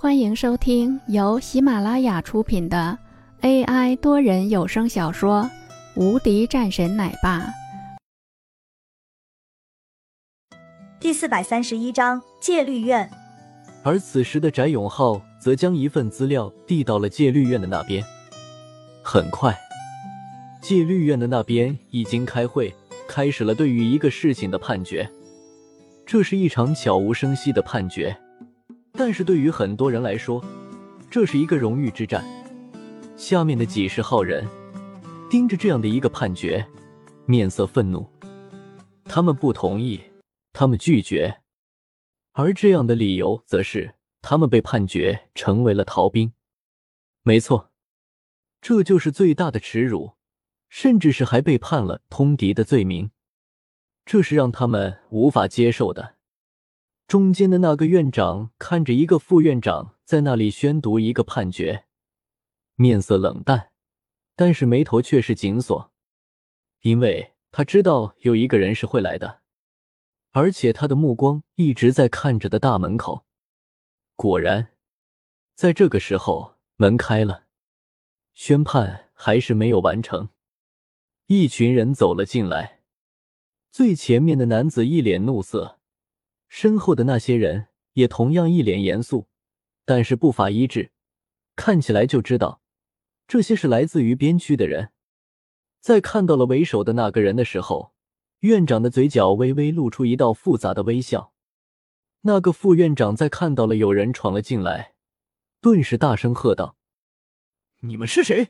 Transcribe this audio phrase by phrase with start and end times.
[0.00, 2.96] 欢迎收听由喜马拉雅出品的
[3.40, 5.42] AI 多人有声小说
[6.00, 7.40] 《无敌战神奶爸》
[11.00, 13.10] 第四百三十一章戒律院。
[13.82, 18.04] 而此时的翟永浩则将一份资料递到了戒律院的那边。
[19.02, 19.58] 很快，
[20.62, 22.72] 戒律院的那边已经开会，
[23.08, 25.10] 开始了对于一个事情的判决。
[26.06, 28.16] 这是一场悄无声息的判决。
[28.98, 30.44] 但是对于很多人来说，
[31.08, 32.24] 这是一个荣誉之战。
[33.16, 34.44] 下面的几十号人
[35.30, 36.66] 盯着这样的一个判决，
[37.24, 38.04] 面色愤怒。
[39.04, 40.00] 他们不同意，
[40.52, 41.42] 他们拒绝，
[42.32, 46.32] 而这样的理由则是他们被判决成为了逃兵。
[47.22, 47.70] 没错，
[48.60, 50.14] 这就是最大的耻辱，
[50.68, 53.12] 甚至是还被判了通敌的罪名。
[54.04, 56.17] 这是让他们无法接受的。
[57.08, 61.86] 中间的那个院长看着一个副院长在那里宣读一个判决，
[62.74, 63.70] 面色冷淡，
[64.36, 65.90] 但是眉头却是紧锁，
[66.82, 69.40] 因为他知道有一个人是会来的，
[70.32, 73.24] 而且他的目光一直在看着的大门口。
[74.14, 74.72] 果然，
[75.54, 77.44] 在这个时候，门开了，
[78.34, 80.28] 宣判还是没有完成，
[81.28, 82.82] 一群人走了进来，
[83.70, 85.77] 最前面的男子一脸怒色。
[86.48, 89.28] 身后的那些人也同样一脸严肃，
[89.84, 90.90] 但是步伐一致，
[91.54, 92.60] 看起来就知道
[93.26, 94.90] 这些是来自于边区的人。
[95.80, 97.92] 在看到了为首的那个人的时候，
[98.40, 101.32] 院长的嘴角微微露出一道复杂的微笑。
[102.22, 104.94] 那个副院长在看到了有人闯了进来，
[105.60, 106.76] 顿时大声喝道
[107.80, 108.48] ：“你们是谁？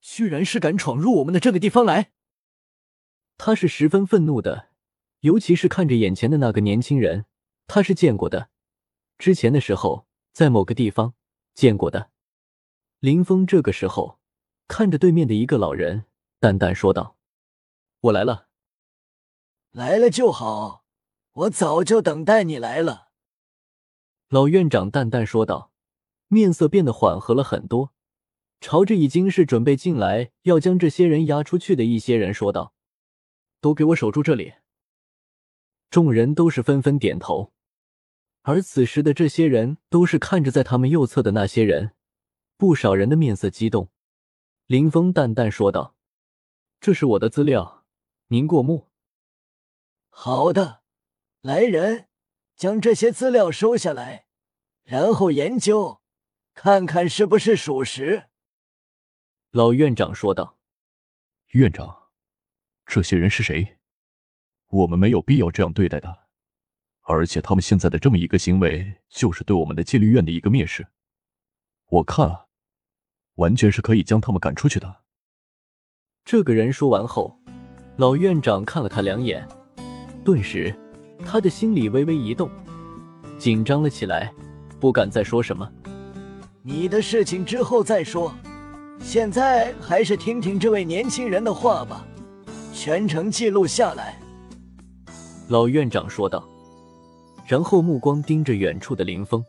[0.00, 2.12] 居然是敢闯入我们的这个地方来！”
[3.38, 4.68] 他是十分愤怒的。
[5.26, 7.24] 尤其是看着眼前的那个年轻人，
[7.66, 8.48] 他是见过的，
[9.18, 11.14] 之前的时候在某个地方
[11.52, 12.12] 见过的。
[13.00, 14.20] 林峰这个时候
[14.68, 16.04] 看着对面的一个老人，
[16.38, 17.16] 淡淡说道
[18.02, 18.46] ：“我来了，
[19.72, 20.84] 来了就好，
[21.32, 23.08] 我早就等待你来了。”
[24.30, 25.72] 老院长淡淡说道，
[26.28, 27.92] 面色变得缓和了很多，
[28.60, 32.74] 朝着已经是准备进来要将这些人押出去的一些人说道
[33.60, 34.54] ：“都给我守住这里。”
[35.90, 37.52] 众人都是纷纷点头，
[38.42, 41.94] 而此时的这些人都是看着在他们右侧的那些人，
[42.56, 43.90] 不少人的面色激动。
[44.66, 45.96] 林峰淡淡说道
[46.80, 47.84] ：“这是我的资料，
[48.28, 48.90] 您过目。”
[50.10, 50.82] 好的，
[51.40, 52.08] 来人，
[52.56, 54.26] 将这些资料收下来，
[54.82, 56.00] 然后研究，
[56.52, 58.24] 看看是不是属实。”
[59.52, 60.58] 老院长说道。
[61.52, 62.08] “院长，
[62.84, 63.75] 这些人是谁？”
[64.68, 66.16] 我们没有必要这样对待他，
[67.02, 70.86] 而且他们现在的这么一个行为，就是对我们的戒律院的一个蔑视。
[71.88, 72.46] 我看啊，
[73.36, 75.02] 完全是可以将他们赶出去的。
[76.24, 77.38] 这个人说完后，
[77.96, 79.46] 老院长看了他两眼，
[80.24, 80.74] 顿时
[81.24, 82.50] 他的心里微微一动，
[83.38, 84.34] 紧张了起来，
[84.80, 85.70] 不敢再说什么。
[86.62, 88.34] 你的事情之后再说，
[88.98, 92.04] 现在还是听听这位年轻人的话吧，
[92.74, 94.20] 全程记录下来。
[95.48, 96.44] 老院长说道，
[97.46, 99.44] 然后目光盯着远处的林峰。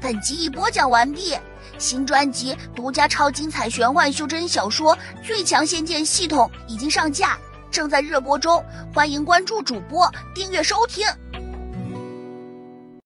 [0.00, 1.36] 本集已播讲完毕，
[1.76, 7.38] 新专辑独家超精彩玄幻修真小说《最强仙剑系统》已经上架，
[7.70, 11.06] 正在热播中，欢迎关注主播，订阅收听。